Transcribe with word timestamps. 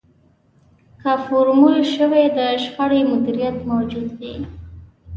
که 1.01 1.11
فورمول 1.25 1.79
شوی 1.95 2.25
د 2.37 2.39
شخړې 2.63 3.01
مديريت 3.11 3.57
موجود 3.71 4.09
وي. 4.19 4.35